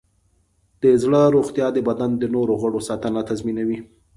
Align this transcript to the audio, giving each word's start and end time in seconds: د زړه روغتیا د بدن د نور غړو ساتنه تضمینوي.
د 0.81 0.83
زړه 1.03 1.21
روغتیا 1.35 1.67
د 1.73 1.77
بدن 1.87 2.11
د 2.17 2.23
نور 2.35 2.49
غړو 2.61 2.79
ساتنه 2.89 3.21
تضمینوي. 3.29 3.79